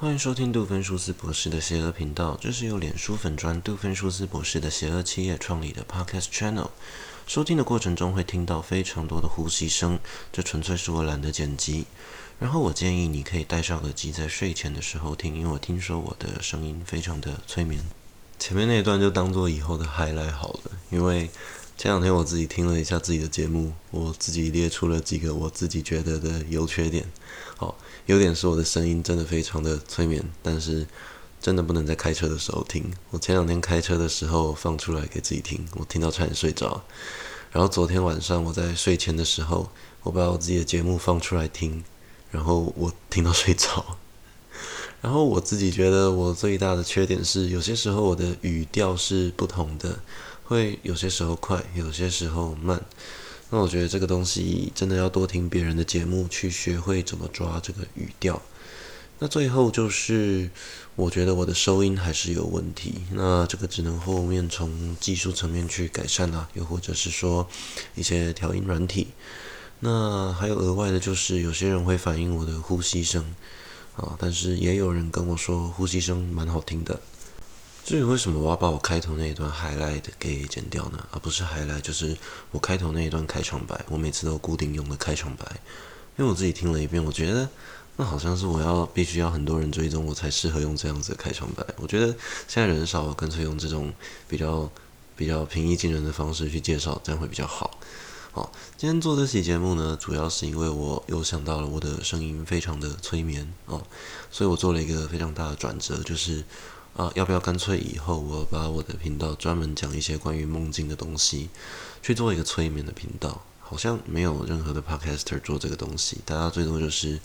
[0.00, 6.70] 欢迎收听杜芬舒斯博士的邪恶频道，这是由脸书粉砖杜芬舒斯博士的邪恶企业创立的 Podcast Channel。
[7.26, 9.98] 收听的过程中会听到非常多的呼吸声，
[10.32, 11.84] 这纯粹是我懒得剪辑。
[12.38, 17.78] 然后我建议你可以戴上耳机，在睡前的时候听，因为我听说我的声音非常的催眠。
[18.38, 21.28] 前面那一段就当做以后的 highlight 好了，因为
[21.80, 27.10] 前两天我自己听了一下自己的节目，我自己列出了几个我自己觉得的优缺点。
[27.56, 27.74] 好。
[28.04, 30.86] 优点是我的声音真的非常的催眠，但是
[31.40, 32.92] 真的不能在开车的时候听。
[33.08, 36.82] 我前两天开车的时候放出来给自己听，我听到差点睡着。
[37.50, 39.70] 然后昨天晚上我在睡前的时候，
[40.02, 41.82] 我把我自己的节目放出来听，
[42.30, 43.96] 然后我听到睡着。
[45.00, 49.98] 然后我自己觉得我最大的缺点是，有些时候我的语调是不同的，
[50.50, 52.82] 会有些时候快，有些时候慢。
[53.50, 58.42] 那我觉得这个东西真的要多听别人的节目，去学会怎么抓这个语调。
[59.20, 60.50] 那最后就是，
[60.96, 62.94] 我觉得我的收音还是有问题。
[63.12, 67.48] 那这个只能后面从技术层面去改善啦，又或者是说
[67.94, 69.06] 一些调音软体。
[69.78, 73.24] 那还有额外的就是，有些人会反映我的呼吸声
[73.94, 77.00] 啊，但是也有人跟我说呼吸声蛮好听的。
[77.82, 81.08] 至于为什么我要把我开头那一段 highlight 给剪掉呢？
[81.10, 82.16] 而不是 highlight，就是
[82.52, 85.44] 我开头那一段开场白，我每次都固定用的开场白。
[86.16, 87.48] 因为我自己听了一遍，我觉得
[87.96, 91.64] 那好像是我要必须要很多人追踪我才适合用这样子的开场白。
[91.78, 92.06] 我觉得
[92.46, 93.92] 现在人少，我干脆用这种
[94.28, 94.70] 比较
[95.16, 97.76] 比较平易近人的方式去介绍，这样会比较好。
[98.30, 103.82] 好，今天做这期节目呢，主要是因为我又想到了我的声音非常的催眠哦，
[104.30, 106.44] 所以我做了一个非常大的转折，就是。
[106.96, 111.48] 啊，要不要干脆以后我把我的频道专门讲一些关于梦境的东西，
[112.02, 113.42] 去做一个催眠的频道？
[113.60, 117.20] 好像没有任何的 podcaster 做这个东西，大家最多就是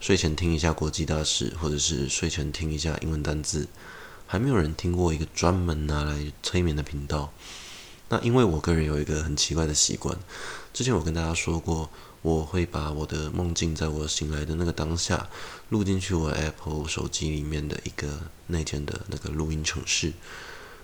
[0.00, 3.68] 睡前听一下国际大事，或者是睡前听一下英文单字，
[4.26, 7.32] 还没有人听过一个专门拿来催眠的频道。
[8.08, 10.16] 那因为我个人有一个很奇怪的习惯，
[10.72, 11.90] 之前我跟大家说过。
[12.22, 15.28] 我会把我的梦境在我醒来的那个当下
[15.70, 20.12] 录进去我 Apple 手机里面的一个内建的那个录音程式，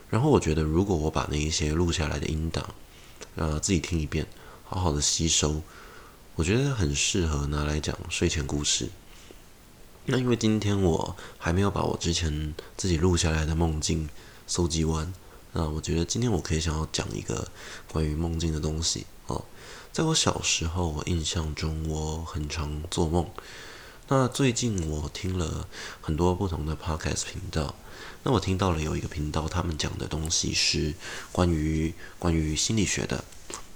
[0.09, 2.75] 然后我觉得如果我把那一些录下来的音档，
[3.35, 4.27] 呃，自己听一遍，
[4.65, 5.61] 好好的吸收，
[6.37, 8.89] 我觉得很适合拿来讲睡前故事。
[10.07, 14.09] 那因为今天我还没有把我之前自己录下来的梦境
[14.47, 15.13] 搜集完，
[15.53, 17.47] 那我觉得今天我可以想要讲一个
[17.93, 19.45] 关于梦境的东西哦。
[19.97, 23.27] 在我小时候，我印象中我很常做梦。
[24.09, 25.67] 那最近我听了
[26.03, 27.75] 很多不同的 podcast 频道，
[28.23, 30.93] 那我听到了有一个频道，他们讲的东西是
[31.33, 33.25] 关于关于心理学的。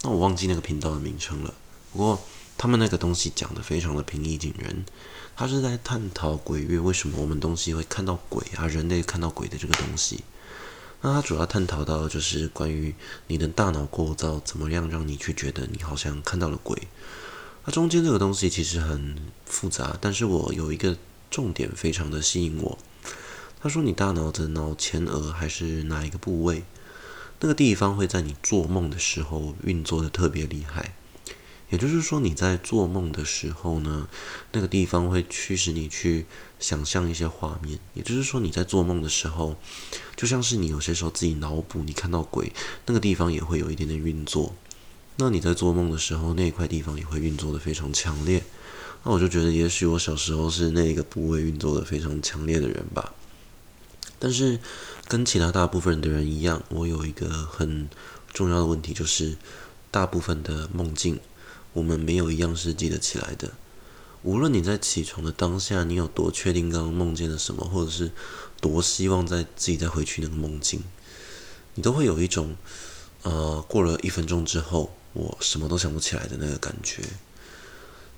[0.02, 1.54] 那我忘记那个频道的名称了。
[1.90, 2.20] 不过
[2.58, 4.84] 他们那个东西讲得非常的平易近人，
[5.34, 10.22] 他是在探讨鬼月为什么我们东西会看到鬼啊，人类看到鬼的这个东西。
[11.02, 12.94] 那它主要探讨到就是关于
[13.26, 16.88] 你的大脑构造怎么样让你去觉得你好像看到了鬼。
[17.64, 19.16] 它中间这个东西其实很
[19.46, 20.96] 复杂，但是我有一个
[21.30, 22.78] 重点非常的吸引我。
[23.62, 26.64] 他说你大脑的脑前额还是哪一个部位，
[27.40, 30.94] 那个地方会在你做梦的时候运作的特别厉害。
[31.70, 34.08] 也就是说，你在做梦的时候呢，
[34.52, 36.26] 那个地方会驱使你去
[36.58, 37.78] 想象一些画面。
[37.94, 39.56] 也就是说，你在做梦的时候，
[40.16, 42.52] 就像是你有些时候自己脑补，你看到鬼，
[42.86, 44.54] 那个地方也会有一点点运作。
[45.16, 48.42] 那你在做梦的时候，那一块地方也会运作得非常强烈。
[49.04, 53.14] 那我就觉得，也许我小时候是那个部位运作得非常强烈的人吧。
[54.18, 54.58] 但是，
[55.08, 57.88] 跟其他大部分的人一样，我有一个很
[58.32, 59.36] 重要的问题，就是
[59.90, 61.18] 大部分的梦境。
[61.72, 63.52] 我们没有一样是记得起来的。
[64.22, 68.10] 无论你在起床的当下，你有多确定刚刚梦见了什么，或者是
[68.60, 70.82] 多希望在自己再回去那个梦境，
[71.74, 72.54] 你都会有一种，
[73.22, 77.02] 呃，过了一分钟之后，我什么都想不起来的那个感觉。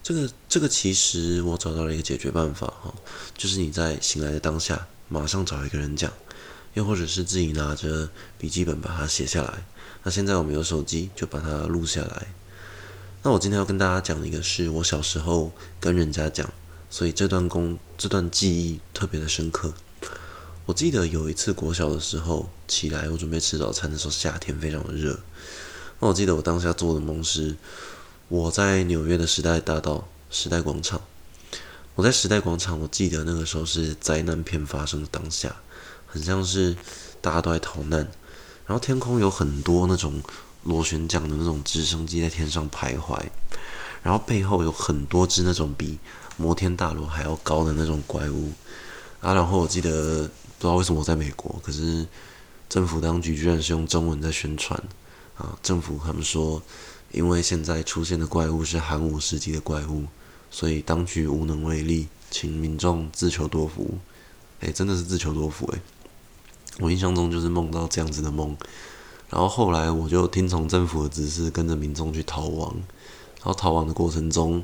[0.02, 2.92] 这个这个其实我找到了一个解决办法哈，
[3.38, 6.12] 就是你在醒来的当下，马上找一个人讲，
[6.74, 9.64] 又或者是自己拿着笔记本把它写下来。
[10.02, 12.26] 那现在我们有手机，就把它录下来。
[13.24, 16.52] 那我今天要跟大家讲的一个是我小时候跟人家讲，
[16.90, 19.72] 所以这段工这段记忆特别的深刻。
[20.66, 25.20] 我记得有一次国小的时候起来，我准备吃早餐的时候，夏天非常的热。
[26.00, 27.54] 那我记得我当下做的梦是
[28.26, 31.00] 我在纽约的时代大道时代广场。
[31.94, 35.54] 我在时代广场，我记得那个时候是灾难片发生的当下，
[36.08, 36.74] 很像是
[37.20, 38.00] 大家都在逃难，
[38.66, 40.20] 然后天空有很多那种。
[40.64, 43.18] 螺旋桨的那种直升机在天上徘徊，
[44.02, 45.98] 然后背后有很多只那种比
[46.36, 48.52] 摩天大楼还要高的那种怪物，
[49.20, 50.22] 啊，然后我记得
[50.58, 52.06] 不知道为什么我在美国，可是
[52.68, 54.82] 政府当局居然是用中文在宣传
[55.36, 55.58] 啊。
[55.62, 56.62] 政府他们说，
[57.10, 60.04] 因为现在出现的怪物是寒武时期的怪物，
[60.50, 63.98] 所以当局无能为力，请民众自求多福。
[64.60, 65.80] 哎，真的是自求多福哎！
[66.78, 68.56] 我印象中就是梦到这样子的梦，
[69.32, 72.76] 然后后来我就听从政府的指示，跟着民众去逃亡。
[73.38, 74.62] 然后逃亡的过程中，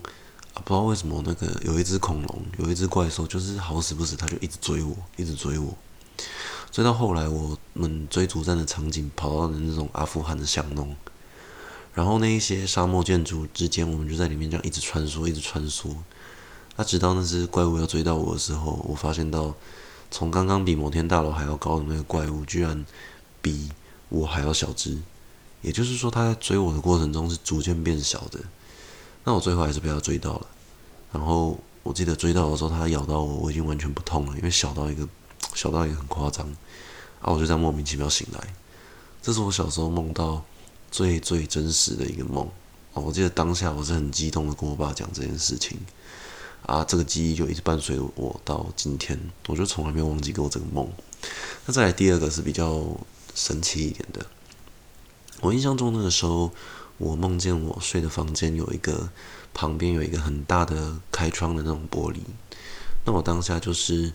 [0.53, 5.75] 啊，不知道为什么那个有一只恐龙，有一只怪兽，就是好死不死，它就一直追我，一直追我。
[6.71, 10.95] 追到后来，我们追逐战的场景跑到了那种阿富汗的巷弄，
[11.95, 15.97] 然后那一些沙漠建筑之间，我们就在里面这样一直穿梭，一直穿梭。
[16.77, 19.55] 那直到那只怪物要追到我的时候，我发现到。
[20.11, 22.87] 从刚刚比摩天大楼还要高的那个怪物，居然
[23.43, 23.69] 比
[24.09, 24.99] 我还要小只，
[25.63, 28.41] 也就是说，他在追我的过程中是逐渐变小的。
[29.25, 30.47] 那我最后还是被他追到了。
[31.13, 35.07] 然后我记得追到的时候，他咬到我，我已经完全不痛了，因为小到一个
[35.55, 36.47] 小到一个很夸张。
[37.21, 38.55] 啊，我就这样莫名其妙醒来。
[39.21, 40.43] 这是我小时候梦到
[40.91, 42.47] 最最真实的一个梦。
[42.95, 45.79] 啊，我记得当下我是很激动的跟我爸讲这件事情。
[46.67, 50.89] 啊，这个记忆就一直伴随我到今天，我就从来没有忘记过这个梦。
[51.67, 52.85] 那再来第二个是比较
[53.39, 54.27] 神奇一点的，
[55.41, 56.53] 我印象中那个时候，
[56.97, 59.11] 我梦见我睡的房间有一个
[59.55, 62.19] 旁边有一个很大的开窗的那种玻璃。
[63.05, 64.13] 那我当下就是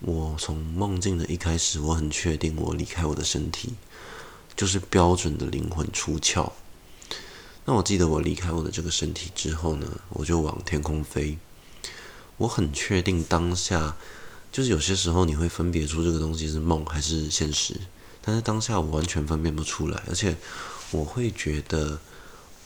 [0.00, 3.74] 我从梦境的一开始，我很确定我离开我的身体，
[4.56, 6.50] 就是标准的灵魂出窍。
[7.64, 11.38] 那我记得我离开我的这个身体之后呢，我就往天空飞。
[12.38, 13.96] 我很确定当下，
[14.50, 17.80] 就是有些时候你会分别出这个东西是梦还是现实，
[18.26, 20.36] 但是当下我完全分辨不出来，而且
[20.90, 22.00] 我会觉得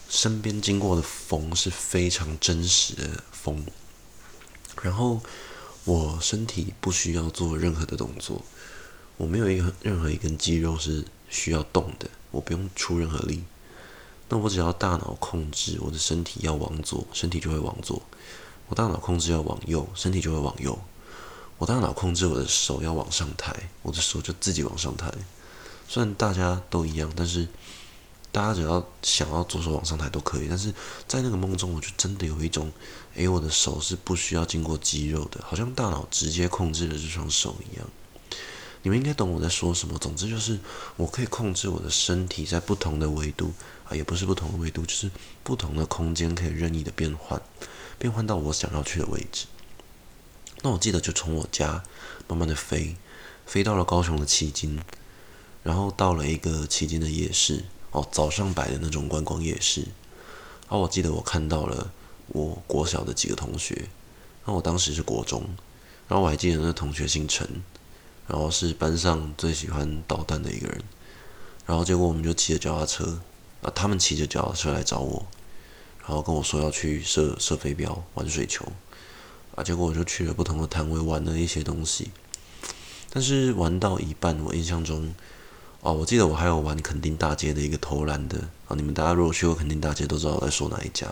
[0.09, 3.63] 身边经过的风是非常真实的风，
[4.81, 5.21] 然后
[5.83, 8.43] 我身体不需要做任何的动作，
[9.17, 13.43] 我没有一个任何一根肌肉是需要动的，我不用出任何力，
[14.29, 18.01] 那我只要大脑控制我的身体要往左，身体就会往左。
[18.67, 20.79] 我大脑控制要往右，身体就会往右。
[21.59, 25.13] 我大脑控制我的手要往上抬，我的手就自己往上抬。
[25.91, 27.45] 虽然大家都一样，但是
[28.31, 30.47] 大家只要想要左手往上抬都可以。
[30.47, 30.73] 但是
[31.05, 32.71] 在那个梦中，我就真的有一种，
[33.15, 37.85] 诶，我的手是不需要经过肌肉的，好像大脑直接控制了这双手一样。
[38.83, 39.99] 你们应该懂我在说什么。
[39.99, 40.57] 总之就是，
[40.95, 43.51] 我可以控制我的身体在不同的维度
[43.83, 45.11] 啊，也不是不同的维度，就是
[45.43, 47.41] 不同的空间可以任意的变换。
[47.99, 49.47] 变换到我想要去的位置。
[50.61, 51.83] 那我记得就从我家
[52.29, 52.95] 慢慢的飞，
[53.45, 54.81] 飞到了高雄的旗津，
[55.63, 59.81] 然后到了一个旗津的夜市哦，早上摆的那种观光夜市。
[59.81, 61.91] 然后我记得我看到了
[62.27, 63.89] 我国小的几个同学，
[64.45, 65.43] 那我当时是国中，
[66.07, 67.47] 然后我还记得那同学姓陈，
[68.27, 70.81] 然后是班上最喜欢捣蛋的一个人。
[71.65, 73.19] 然后结果我们就骑着脚踏车，
[73.61, 75.27] 啊，他们骑着脚踏车来找我。
[75.99, 78.65] 然后跟我说要去射射飞镖、玩水球，
[79.55, 82.09] 啊，结果我就去了不同的摊位玩了一些东西。
[83.11, 85.13] 但是玩到一半，我印象中，
[85.81, 88.37] 哦，我记得我还有玩垦丁大街的一个投篮的
[88.67, 88.75] 啊。
[88.75, 91.07] 你们大家如果去过垦丁大街，都知道我在说哪一家。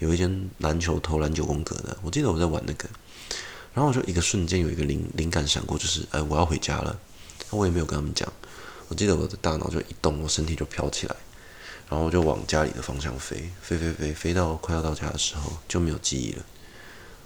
[0.00, 2.86] 有一间篮球投篮九宫格的，我记得我在玩那个。
[3.72, 6.98] 然后我就一个瞬间有一个灵灵感闪过，就是哎，我要回家了。
[7.48, 8.30] 我也没有跟他们讲。
[8.88, 11.16] 我记得我的大脑就一动，我身体就飘起来。
[11.88, 16.44] 然后就往家里的方向飞，飞飞飞，飞到快要到家的时候就没有记忆了。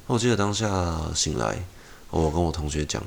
[0.07, 1.65] 我记得当下醒来，
[2.11, 3.03] 我跟我同学讲：“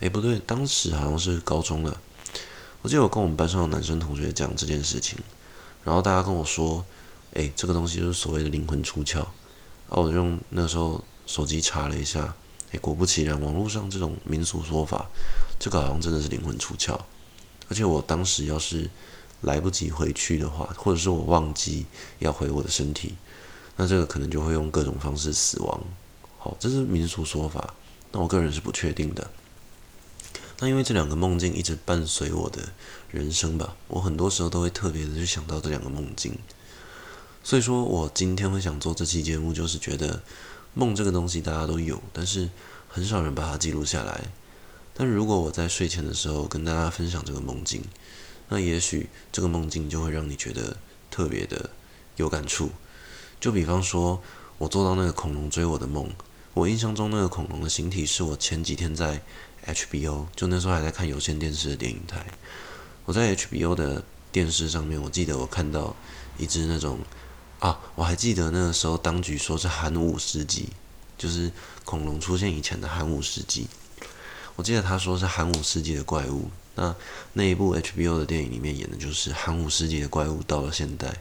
[0.00, 2.00] 诶，不对，当时好像是高中了。”
[2.82, 5.18] 我记得我跟我们班上的男生同学讲这件事情，
[5.84, 6.84] 然后大家跟我说
[7.34, 9.18] ：“诶，这个东西就是所谓的灵魂出窍。”
[9.88, 12.34] 然后我就用那时候手机查了一下，
[12.72, 15.06] 哎，果不其然，网络上这种民俗说法，
[15.58, 16.98] 这个好像真的是灵魂出窍。
[17.68, 18.90] 而且我当时要是。
[19.42, 21.84] 来不及回去的话，或者是我忘记
[22.20, 23.16] 要回我的身体，
[23.74, 25.80] 那这个可能就会用各种方式死亡。
[26.38, 27.74] 好，这是民俗说法，
[28.12, 29.28] 那我个人是不确定的。
[30.62, 32.68] 那因为这两个梦境一直伴随我的
[33.10, 36.38] 人生吧，我很多时候都会特别的去想到这两个梦境。
[37.42, 40.22] 所以说我今天会想做这期节目，就是觉得
[40.72, 42.48] 梦这个东西大家都有，但是
[42.88, 44.30] 很少人把它记录下来。
[44.94, 47.82] 但如果我在睡前的时候跟大家分享这个梦境，
[48.48, 50.76] 那也许这个梦境就会让你觉得
[51.10, 51.70] 特别的
[52.14, 52.70] 有感触。
[53.40, 54.22] 就比方说，
[54.58, 56.08] 我做到那个恐龙追我的梦，
[56.54, 59.22] 我印象中那个恐龙的形体是我前几天在
[59.66, 62.24] HBO，就那时候还在看有线电视的电影台。
[63.04, 65.94] 我在 HBO 的电视上面，我记得我看到
[66.38, 66.98] 一只那种
[67.58, 70.68] 啊，我还记得那个时候当局说是寒武世纪，
[71.16, 71.50] 就是
[71.84, 73.68] 恐龙出现以前的寒武世纪。
[74.56, 76.50] 我记得他说是寒武世纪的怪物。
[76.74, 76.94] 那
[77.34, 81.14] 那一部 HBO 的电影里面演的就是寒武世纪的怪物到了现代。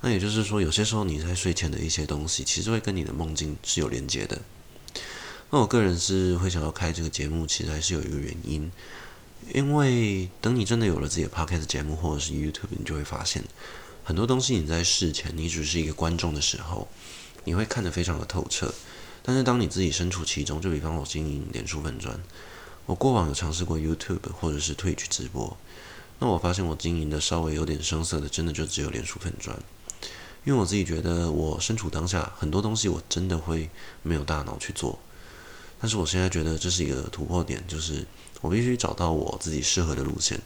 [0.00, 4.40] 那也就是说，有些时候你在睡前的一些东西，其实会跟你的梦境是有连接的。
[5.50, 8.70] 那我个人是会想要开这个节目，其实还是有一个原因，
[9.54, 13.42] 因为等你真的有了自己的 Podcast 节目或者是 YouTube，你就会发现
[14.04, 16.86] 很多东西你在事前你只是一个观众的时候，
[17.44, 18.74] 你会看得非常的透彻。
[19.22, 22.18] 但是当你自己身处其中，就比方我经营脸书粉专，
[22.86, 25.56] 我过往有尝试过 YouTube 或者是 Twitch 直播，
[26.18, 29.56] 那我发现我经营的稍微有点生涩的，真的就只有脸书粉专，
[30.44, 33.70] 因为我自己觉得我身处当下，很多东西我真的会
[34.02, 34.98] 没有大脑去做，
[35.80, 38.06] 但是我现在觉得这是一个突破点，就是
[38.40, 40.40] 我必须找到我自己适合的路线。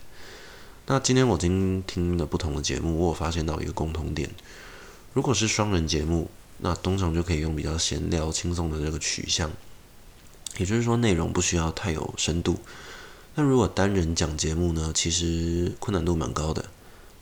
[0.87, 4.31] 那今天我今天听了不同的节目，我有发现到一个共同点，
[5.13, 6.31] 如果是双人节目。
[6.65, 9.51] 那通常就可以用比较闲聊、轻松的这个取向，
[10.59, 12.61] 也就是说内容不需要太有深度。
[13.35, 16.67] 那如果单人讲节目呢，其实困难度蛮高的。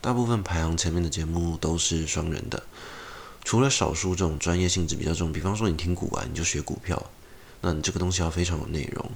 [0.02, 2.64] 大部分排行前面的节目都是双人的，
[3.43, 7.02] 除了少数这种专业性质比较重，比方说你听股啊，你就学股票，
[7.61, 9.11] 那你这个东西要非常有内容。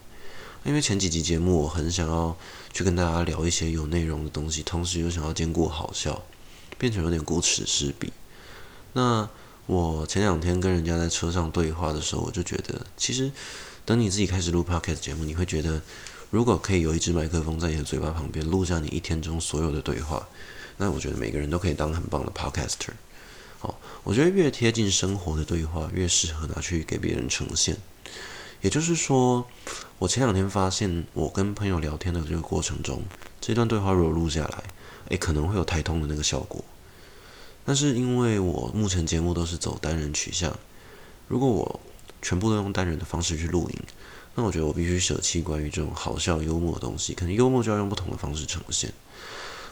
[0.65, 2.35] 因为前几集节目我很想要
[2.73, 6.23] 去跟大家聊一些有内容的东西，同时又想要兼顾好笑，
[6.79, 8.11] 变成有点顾此失彼。
[8.95, 9.29] 那
[9.67, 13.31] 我前两天跟人家在车上对话的时候，我就觉得，其实
[13.85, 15.83] 等你自己开始录 podcast 节目，你会觉得，
[16.31, 20.27] 如果可以有一支麦克风在你的嘴巴旁边录下你一天中所有的对话，
[20.79, 22.93] 那我觉得每个人都可以当很棒的 podcaster。
[23.59, 27.77] 好，我觉得越贴近生活的对话，越适合拿去给别人呈现。
[28.65, 29.47] 也就是说，
[29.99, 33.03] 我前两天发现，我跟朋友聊天的这个过程中，
[33.39, 34.65] 这段对话如果录下来，
[35.11, 36.65] 诶，可能会有台通的那个效果。
[37.67, 40.59] 但是因为我目前节目都是走单人取向，
[41.29, 41.79] 如果我
[42.23, 43.79] 全部都用单人的方式去录音，
[44.35, 48.91] 那我觉得我必须舍弃关于这种好笑幽默的东西，可能幽默就要用不同的方式呈现。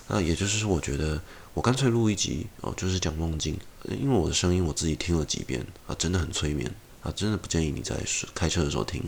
[0.09, 1.19] 那也就是说，我觉得
[1.55, 3.59] 我干脆录一集哦，就是讲梦境，
[3.89, 6.71] 因为我的声音我自己听了几遍啊，真的很催眠
[7.03, 7.97] 啊，真的不建议你在
[8.35, 9.03] 开车的时候听。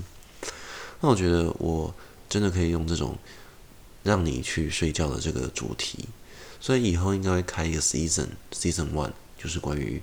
[1.01, 1.95] 那我觉得我
[2.29, 3.19] 真的可以用这种
[4.03, 6.09] 让你去睡觉的这个主题。
[6.61, 10.01] 所以以后应该会开一个 season，season one，就是关于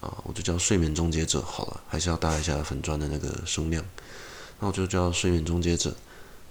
[0.00, 3.84] 啊，我就叫睡眠终结者好了，还是要搭一下粉钻的那个声量，
[4.60, 5.96] 那我就叫睡眠终结者。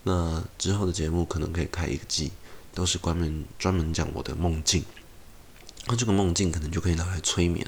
[0.03, 2.31] 那之后的节目可能可以开一个季，
[2.73, 4.83] 都是专门专门讲我的梦境。
[5.87, 7.65] 那这个梦境可能就可以拿来催眠，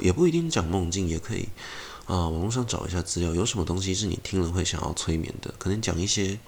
[0.00, 1.48] 也不一定讲梦境，也可以
[2.06, 5.54] 啊，网络上找一下资料，有什么东西是你听了会想要催眠的？
[5.58, 6.38] 可能讲一些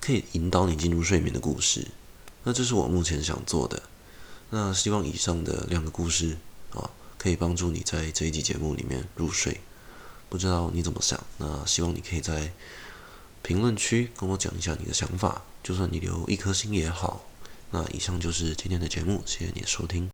[0.00, 1.88] 可以引导你进入睡眠的故事。
[2.44, 3.82] 那这是我目前想做的。
[4.50, 6.36] 那希望以上的两个故事
[6.74, 9.60] 啊，可以帮助你在这一集节目里面入睡。
[10.28, 11.22] 不知道你怎么想？
[11.38, 12.52] 那希望你可以在
[13.42, 17.24] 评论区跟我讲一下你的想法，就算你留一颗心也好。
[17.70, 20.11] 那以上就是今天的节目，谢谢你的收听。